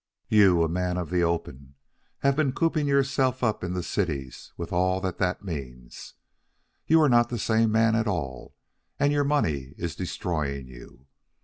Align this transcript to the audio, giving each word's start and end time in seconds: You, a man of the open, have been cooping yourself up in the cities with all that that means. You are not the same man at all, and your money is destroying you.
You, 0.29 0.63
a 0.63 0.67
man 0.67 0.97
of 0.97 1.11
the 1.11 1.21
open, 1.21 1.75
have 2.21 2.35
been 2.35 2.53
cooping 2.53 2.87
yourself 2.87 3.43
up 3.43 3.63
in 3.63 3.73
the 3.73 3.83
cities 3.83 4.51
with 4.57 4.73
all 4.73 4.99
that 4.99 5.19
that 5.19 5.43
means. 5.45 6.15
You 6.87 6.99
are 7.03 7.07
not 7.07 7.29
the 7.29 7.37
same 7.37 7.71
man 7.71 7.93
at 7.93 8.07
all, 8.07 8.55
and 8.99 9.13
your 9.13 9.23
money 9.23 9.75
is 9.77 9.95
destroying 9.95 10.67
you. 10.67 11.05